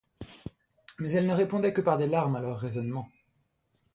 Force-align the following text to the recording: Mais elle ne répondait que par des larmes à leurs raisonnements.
Mais 0.97 1.11
elle 1.11 1.27
ne 1.27 1.33
répondait 1.35 1.73
que 1.73 1.81
par 1.81 1.95
des 1.97 2.07
larmes 2.07 2.35
à 2.35 2.41
leurs 2.41 2.57
raisonnements. 2.57 3.07